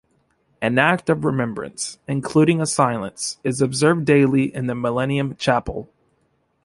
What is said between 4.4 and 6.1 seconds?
in the Millennium Chapel.